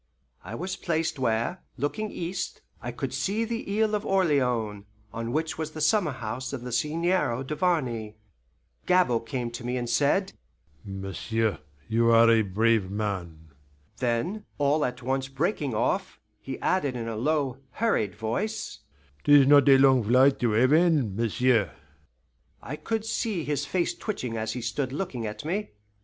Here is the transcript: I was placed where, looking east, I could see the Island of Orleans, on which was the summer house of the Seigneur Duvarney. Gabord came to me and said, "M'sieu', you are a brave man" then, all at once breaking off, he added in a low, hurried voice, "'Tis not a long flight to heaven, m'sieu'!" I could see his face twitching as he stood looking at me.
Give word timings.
I 0.43 0.55
was 0.55 0.77
placed 0.77 1.19
where, 1.19 1.61
looking 1.77 2.09
east, 2.09 2.61
I 2.81 2.91
could 2.91 3.13
see 3.13 3.45
the 3.45 3.63
Island 3.77 3.93
of 3.93 4.03
Orleans, 4.03 4.85
on 5.13 5.31
which 5.31 5.59
was 5.59 5.73
the 5.73 5.79
summer 5.79 6.11
house 6.13 6.53
of 6.53 6.63
the 6.63 6.71
Seigneur 6.71 7.43
Duvarney. 7.43 8.15
Gabord 8.87 9.27
came 9.27 9.51
to 9.51 9.63
me 9.63 9.77
and 9.77 9.87
said, 9.87 10.33
"M'sieu', 10.83 11.57
you 11.87 12.09
are 12.09 12.31
a 12.31 12.41
brave 12.41 12.89
man" 12.89 13.49
then, 13.97 14.43
all 14.57 14.83
at 14.85 15.03
once 15.03 15.27
breaking 15.27 15.75
off, 15.75 16.19
he 16.41 16.57
added 16.61 16.95
in 16.95 17.07
a 17.07 17.15
low, 17.15 17.59
hurried 17.73 18.15
voice, 18.15 18.79
"'Tis 19.23 19.45
not 19.45 19.69
a 19.69 19.77
long 19.77 20.03
flight 20.03 20.39
to 20.39 20.53
heaven, 20.53 21.15
m'sieu'!" 21.15 21.69
I 22.59 22.75
could 22.75 23.05
see 23.05 23.43
his 23.43 23.67
face 23.67 23.93
twitching 23.93 24.35
as 24.35 24.53
he 24.53 24.61
stood 24.61 24.91
looking 24.93 25.27
at 25.27 25.45
me. 25.45 25.73